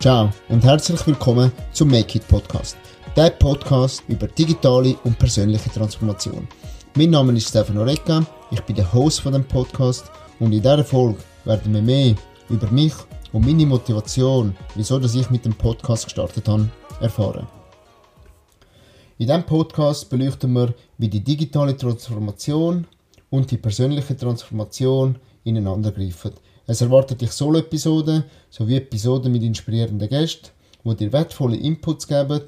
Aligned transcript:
Ciao 0.00 0.30
und 0.48 0.64
herzlich 0.64 1.06
willkommen 1.06 1.50
zum 1.72 1.90
Make 1.90 2.18
It 2.18 2.28
Podcast. 2.28 2.76
Der 3.16 3.30
Podcast 3.30 4.04
über 4.06 4.28
digitale 4.28 4.96
und 5.02 5.18
persönliche 5.18 5.70
Transformation. 5.70 6.46
Mein 6.96 7.10
Name 7.10 7.32
ist 7.32 7.48
Stefano 7.48 7.82
Recca, 7.82 8.24
ich 8.50 8.60
bin 8.62 8.76
der 8.76 8.92
Host 8.92 9.20
von 9.20 9.32
dem 9.32 9.44
Podcast 9.44 10.10
und 10.38 10.52
in 10.52 10.62
dieser 10.62 10.84
Folge 10.84 11.18
werden 11.44 11.74
wir 11.74 11.82
mehr 11.82 12.14
über 12.48 12.70
mich 12.70 12.94
und 13.32 13.44
meine 13.44 13.66
Motivation, 13.66 14.56
wieso 14.76 14.98
dass 15.00 15.16
ich 15.16 15.28
mit 15.30 15.44
dem 15.44 15.54
Podcast 15.54 16.04
gestartet 16.04 16.48
habe, 16.48 16.68
erfahren. 17.00 17.46
In 19.18 19.26
diesem 19.26 19.44
Podcast 19.44 20.08
beleuchten 20.10 20.52
wir, 20.52 20.74
wie 20.96 21.08
die 21.08 21.24
digitale 21.24 21.76
Transformation 21.76 22.86
und 23.30 23.50
die 23.50 23.58
persönliche 23.58 24.16
Transformation 24.16 25.16
ineinander 25.44 25.92
greifen 25.92 26.32
es 26.70 26.82
erwartet 26.82 27.22
dich 27.22 27.32
Solo-Episoden 27.32 28.24
sowie 28.50 28.76
Episoden 28.76 29.32
mit 29.32 29.42
inspirierenden 29.42 30.06
Gästen, 30.06 30.50
die 30.84 30.96
dir 30.96 31.12
wertvolle 31.14 31.56
Inputs 31.56 32.06
geben, 32.06 32.42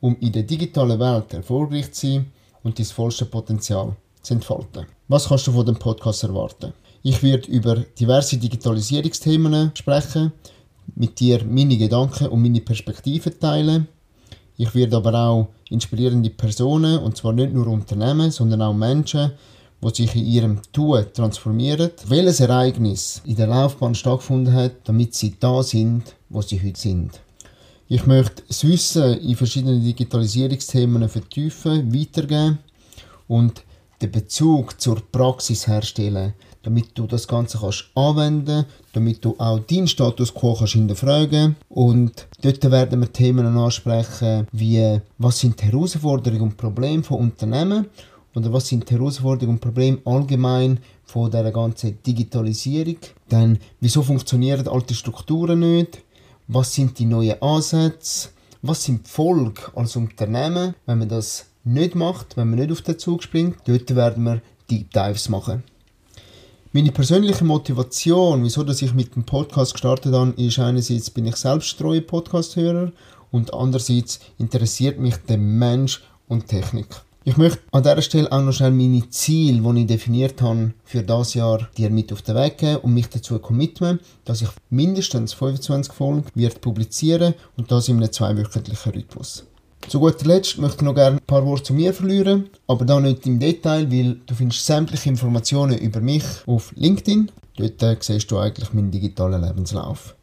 um 0.00 0.16
in 0.20 0.32
der 0.32 0.44
digitalen 0.44 0.98
Welt 0.98 1.34
erfolgreich 1.34 1.92
zu 1.92 2.06
sein 2.06 2.32
und 2.62 2.78
dein 2.78 2.86
vollste 2.86 3.26
Potenzial 3.26 3.94
zu 4.22 4.32
entfalten. 4.32 4.86
Was 5.08 5.28
kannst 5.28 5.46
du 5.46 5.52
von 5.52 5.66
dem 5.66 5.78
Podcast 5.78 6.24
erwarten? 6.24 6.72
Ich 7.02 7.22
werde 7.22 7.50
über 7.50 7.76
diverse 7.76 8.38
Digitalisierungsthemen 8.38 9.72
sprechen, 9.74 10.32
mit 10.94 11.20
dir 11.20 11.44
meine 11.44 11.76
Gedanken 11.76 12.28
und 12.28 12.40
meine 12.40 12.62
Perspektiven 12.62 13.38
teilen. 13.38 13.88
Ich 14.62 14.74
werde 14.74 14.98
aber 14.98 15.14
auch 15.14 15.48
inspirierende 15.70 16.28
Personen, 16.28 16.98
und 16.98 17.16
zwar 17.16 17.32
nicht 17.32 17.54
nur 17.54 17.66
Unternehmen, 17.66 18.30
sondern 18.30 18.60
auch 18.60 18.74
Menschen, 18.74 19.32
die 19.82 19.88
sich 19.94 20.14
in 20.14 20.26
ihrem 20.26 20.60
Tun 20.70 21.06
transformieren, 21.14 21.92
welches 22.08 22.40
Ereignis 22.40 23.22
in 23.24 23.36
der 23.36 23.46
Laufbahn 23.46 23.94
stattgefunden 23.94 24.52
hat, 24.52 24.72
damit 24.84 25.14
sie 25.14 25.34
da 25.40 25.62
sind, 25.62 26.14
wo 26.28 26.42
sie 26.42 26.60
heute 26.62 26.78
sind. 26.78 27.22
Ich 27.88 28.04
möchte 28.04 28.42
das 28.48 28.62
Wissen 28.62 29.18
in 29.20 29.34
verschiedenen 29.34 29.82
Digitalisierungsthemen 29.82 31.08
vertiefen, 31.08 31.94
weitergeben 31.94 32.58
und 33.28 33.62
den 34.02 34.12
Bezug 34.12 34.78
zur 34.78 35.00
Praxis 35.10 35.66
herstellen, 35.68 36.34
damit 36.62 36.90
du 36.94 37.06
das 37.06 37.26
Ganze 37.26 37.58
kannst 37.58 37.86
anwenden, 37.94 38.66
damit 38.92 39.24
du 39.24 39.34
auch 39.38 39.60
deinen 39.60 39.88
Status 39.88 40.34
quo 40.34 40.54
kannst 40.54 40.74
hinterfragen 40.74 41.56
und 41.68 42.26
dort 42.42 42.70
werden 42.70 43.00
wir 43.00 43.12
Themen 43.12 43.46
ansprechen, 43.46 44.46
wie 44.52 45.00
was 45.18 45.38
sind 45.38 45.60
die 45.60 45.66
Herausforderungen 45.66 46.42
und 46.42 46.56
Probleme 46.56 47.02
von 47.02 47.18
Unternehmen 47.18 47.86
oder 48.34 48.52
was 48.52 48.68
sind 48.68 48.88
die 48.88 48.94
Herausforderungen 48.94 49.56
und 49.56 49.60
Probleme 49.60 49.98
allgemein 50.04 50.78
von 51.04 51.30
der 51.30 51.50
ganzen 51.50 51.98
Digitalisierung? 52.02 52.98
Dann, 53.28 53.58
wieso 53.80 54.02
funktionieren 54.02 54.68
alte 54.68 54.94
Strukturen 54.94 55.58
nicht? 55.60 56.02
Was 56.46 56.74
sind 56.74 56.98
die 56.98 57.06
neuen 57.06 57.40
Ansätze? 57.42 58.28
Was 58.62 58.84
sind 58.84 59.06
die 59.06 59.10
Folgen 59.10 59.54
als 59.74 59.96
Unternehmen, 59.96 60.74
wenn 60.86 60.98
man 60.98 61.08
das 61.08 61.46
nicht 61.64 61.94
macht, 61.94 62.36
wenn 62.36 62.50
man 62.50 62.58
nicht 62.58 62.72
auf 62.72 62.82
den 62.82 62.98
Zug 62.98 63.22
springt? 63.22 63.56
Dort 63.64 63.94
werden 63.94 64.24
wir 64.24 64.42
Deep 64.70 64.92
Dives 64.92 65.28
machen. 65.28 65.64
Meine 66.72 66.92
persönliche 66.92 67.44
Motivation, 67.44 68.44
wieso 68.44 68.62
dass 68.62 68.80
ich 68.80 68.94
mit 68.94 69.16
dem 69.16 69.24
Podcast 69.24 69.72
gestartet 69.72 70.14
habe, 70.14 70.40
ist 70.40 70.60
einerseits 70.60 71.10
bin 71.10 71.26
ich 71.26 71.34
selbst 71.34 71.76
treuer 71.76 72.00
Podcast-Hörer 72.00 72.92
und 73.32 73.52
andererseits 73.52 74.20
interessiert 74.38 74.96
mich 75.00 75.16
der 75.16 75.38
Mensch 75.38 76.00
und 76.28 76.46
Technik. 76.46 76.86
Ich 77.24 77.36
möchte 77.36 77.58
an 77.72 77.82
dieser 77.82 78.02
Stelle 78.02 78.30
auch 78.30 78.40
noch 78.40 78.52
schnell 78.52 78.70
meine 78.70 79.10
Ziele, 79.10 79.60
die 79.60 79.80
ich 79.80 79.86
definiert 79.88 80.40
habe, 80.42 80.72
für 80.84 81.02
das 81.02 81.34
Jahr 81.34 81.68
dir 81.76 81.90
mit 81.90 82.12
auf 82.12 82.22
den 82.22 82.36
Weg 82.36 82.58
geben 82.58 82.82
und 82.82 82.94
mich 82.94 83.08
dazu 83.08 83.40
committen, 83.40 83.98
dass 84.24 84.40
ich 84.40 84.50
mindestens 84.70 85.32
25 85.32 85.92
Folgen 85.92 86.24
wird 86.36 86.60
publizieren 86.60 87.34
und 87.56 87.72
das 87.72 87.88
in 87.88 87.96
einem 87.96 88.12
zweiwöchentlichen 88.12 88.92
Rhythmus. 88.92 89.44
Zu 89.90 89.98
guter 89.98 90.24
Letzt 90.24 90.56
möchte 90.56 90.76
ich 90.76 90.82
noch 90.82 90.94
gerne 90.94 91.16
ein 91.16 91.26
paar 91.26 91.44
Worte 91.44 91.64
zu 91.64 91.74
mir 91.74 91.92
verlieren, 91.92 92.48
aber 92.68 92.84
da 92.84 93.00
nicht 93.00 93.26
im 93.26 93.40
Detail, 93.40 93.90
weil 93.90 94.20
du 94.24 94.36
findest 94.36 94.64
sämtliche 94.64 95.08
Informationen 95.08 95.76
über 95.78 96.00
mich 96.00 96.22
auf 96.46 96.72
LinkedIn. 96.76 97.28
Dort 97.56 97.82
äh, 97.82 97.96
siehst 97.98 98.30
du 98.30 98.38
eigentlich 98.38 98.72
meinen 98.72 98.92
digitalen 98.92 99.42
Lebenslauf. 99.42 100.14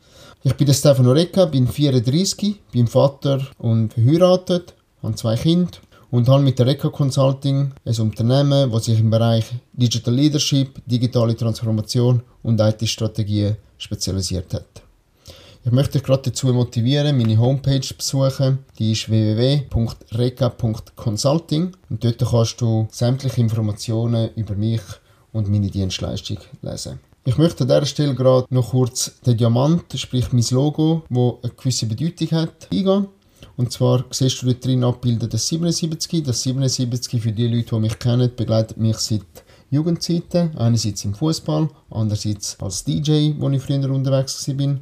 Ich 0.41 0.53
bin 0.53 0.73
Stefano 0.73 1.11
Recca, 1.11 1.43
bin 1.47 1.67
34, 1.67 2.55
bin 2.71 2.87
Vater 2.87 3.45
und 3.57 3.93
verheiratet, 3.93 4.73
habe 5.03 5.15
zwei 5.15 5.35
Kinder 5.35 5.71
und 6.11 6.29
habe 6.29 6.43
mit 6.43 6.57
der 6.59 6.67
Reka 6.67 6.87
Consulting 6.87 7.73
ein 7.83 7.99
Unternehmen, 7.99 8.71
das 8.71 8.85
sich 8.85 9.01
im 9.01 9.09
Bereich 9.09 9.47
Digital 9.73 10.13
Leadership, 10.13 10.81
digitale 10.85 11.35
Transformation 11.35 12.21
und 12.41 12.61
IT-Strategien 12.61 13.57
spezialisiert 13.77 14.53
hat. 14.53 14.86
Ich 15.67 15.73
möchte 15.73 15.97
dich 15.97 16.03
gerade 16.03 16.23
dazu 16.23 16.47
motivieren, 16.47 17.17
meine 17.17 17.37
Homepage 17.37 17.81
zu 17.81 17.93
besuchen. 17.93 18.59
Die 18.79 18.93
ist 18.93 19.09
www.reka.consulting 19.09 21.75
und 21.89 22.03
dort 22.05 22.19
kannst 22.19 22.61
du 22.61 22.87
sämtliche 22.89 23.41
Informationen 23.41 24.29
über 24.37 24.55
mich 24.55 24.79
und 25.33 25.49
meine 25.49 25.69
Dienstleistung 25.69 26.37
lesen. 26.61 27.01
Ich 27.25 27.37
möchte 27.37 27.65
an 27.65 27.67
dieser 27.67 27.85
Stelle 27.85 28.15
gerade 28.15 28.47
noch 28.49 28.69
kurz 28.69 29.19
den 29.25 29.35
Diamant, 29.35 29.83
sprich 29.95 30.31
mein 30.31 30.45
Logo, 30.51 31.03
wo 31.09 31.39
eine 31.43 31.51
gewisse 31.51 31.85
Bedeutung 31.85 32.31
hat, 32.31 32.69
eingehen. 32.71 33.07
Und 33.57 33.73
zwar 33.73 34.05
siehst 34.09 34.41
du 34.41 34.45
dort 34.45 34.63
drin 34.63 34.85
abbilden 34.85 35.29
das 35.29 35.49
77. 35.49 36.23
Das 36.23 36.43
77 36.43 37.21
für 37.21 37.33
die 37.33 37.47
Leute, 37.47 37.75
die 37.75 37.81
mich 37.81 37.99
kennen, 37.99 38.31
begleitet 38.33 38.77
mich 38.77 38.99
seit 38.99 39.25
Jugendzeiten. 39.69 40.55
Einerseits 40.55 41.03
im 41.03 41.13
Fußball, 41.13 41.67
andererseits 41.89 42.55
als 42.61 42.85
DJ, 42.85 43.33
wo 43.37 43.49
ich 43.49 43.61
früher 43.61 43.91
unterwegs 43.91 44.47
war. 44.47 44.77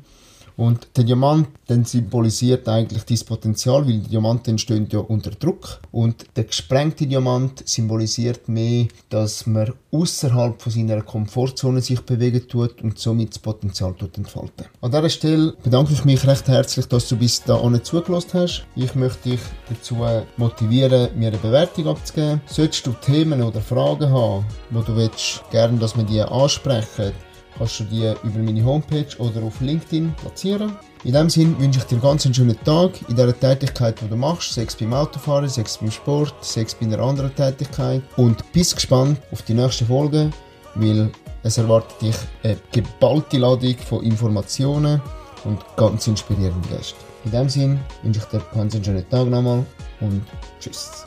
Und 0.57 0.87
der 0.95 1.03
Diamant 1.03 1.47
dann 1.67 1.83
symbolisiert 1.83 2.67
eigentlich 2.69 3.03
dieses 3.03 3.23
Potenzial, 3.23 3.87
weil 3.87 3.99
Diamanten 3.99 4.51
entstehen 4.51 4.87
ja 4.91 4.99
unter 4.99 5.31
Druck. 5.31 5.79
Und 5.91 6.25
der 6.35 6.45
gesprengte 6.45 7.07
Diamant 7.07 7.67
symbolisiert 7.67 8.47
mehr, 8.47 8.87
dass 9.09 9.45
man 9.47 9.73
außerhalb 9.91 10.61
von 10.61 10.71
seiner 10.71 11.01
Komfortzone 11.01 11.81
sich 11.81 12.01
bewegen 12.01 12.47
tut 12.47 12.81
und 12.81 12.99
somit 12.99 13.31
das 13.31 13.39
Potenzial 13.39 13.93
tut 13.93 14.17
entfalten. 14.17 14.65
An 14.81 14.91
dieser 14.91 15.09
Stelle 15.09 15.53
bedanke 15.63 15.93
ich 15.93 16.05
mich 16.05 16.25
recht 16.25 16.47
herzlich, 16.47 16.87
dass 16.87 17.07
du 17.09 17.17
bis 17.17 17.43
dahin 17.43 17.83
zugelassen 17.83 18.31
hast. 18.33 18.65
Ich 18.75 18.95
möchte 18.95 19.29
dich 19.29 19.41
dazu 19.69 19.97
motivieren, 20.37 21.09
mir 21.17 21.29
eine 21.29 21.37
Bewertung 21.37 21.87
abzugeben. 21.87 22.41
Solltest 22.45 22.85
du 22.85 22.91
Themen 22.93 23.41
oder 23.41 23.61
Fragen 23.61 24.09
haben, 24.09 24.45
wo 24.69 24.81
du 24.81 24.95
gerne, 25.51 25.77
dass 25.79 25.95
wir 25.97 26.03
die 26.03 26.21
ansprechen, 26.21 27.13
kannst 27.57 27.79
du 27.79 27.83
die 27.85 28.13
über 28.23 28.39
meine 28.39 28.63
Homepage 28.63 29.07
oder 29.19 29.43
auf 29.43 29.61
LinkedIn 29.61 30.13
platzieren. 30.15 30.75
In 31.03 31.11
diesem 31.11 31.29
Sinne 31.29 31.59
wünsche 31.59 31.79
ich 31.79 31.85
dir 31.85 31.97
ganz 31.97 32.25
einen 32.25 32.33
schönen 32.33 32.57
Tag 32.63 32.91
in 33.07 33.15
dieser 33.15 33.39
Tätigkeit, 33.39 33.99
die 34.01 34.07
du 34.07 34.15
machst, 34.15 34.53
sechs 34.53 34.75
beim 34.75 34.93
Autofahren, 34.93 35.47
sechs 35.47 35.77
beim 35.77 35.91
Sport, 35.91 36.33
sechs 36.41 36.73
bei 36.73 36.85
einer 36.85 36.99
anderen 36.99 37.35
Tätigkeit 37.35 38.01
und 38.17 38.51
bist 38.51 38.75
gespannt 38.75 39.19
auf 39.31 39.41
die 39.43 39.53
nächste 39.53 39.85
Folge, 39.85 40.31
weil 40.75 41.11
es 41.43 41.57
erwartet 41.57 42.01
dich 42.01 42.15
eine 42.43 42.57
geballte 42.71 43.37
Ladung 43.37 43.75
von 43.77 44.03
Informationen 44.03 45.01
und 45.43 45.59
ganz 45.77 46.07
inspirierenden 46.07 46.69
Gästen. 46.69 46.99
In 47.25 47.31
diesem 47.31 47.49
Sinne 47.49 47.79
wünsche 48.03 48.19
ich 48.19 48.25
dir 48.25 48.41
ganz 48.53 48.73
einen 48.75 48.83
schönen 48.83 49.09
Tag 49.09 49.27
nochmal 49.27 49.65
und 50.01 50.23
tschüss. 50.59 51.05